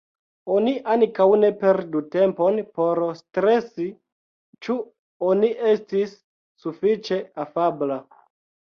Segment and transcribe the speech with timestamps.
[0.53, 3.87] Oni ankaŭ ne perdu tempon por stresi
[4.69, 4.81] ĉu
[5.31, 6.19] oni estis
[6.67, 8.05] sufiĉe afabla.